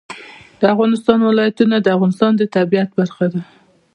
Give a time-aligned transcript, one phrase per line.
[0.59, 3.41] د افغانستان ولايتونه د افغانستان د طبیعت برخه ده.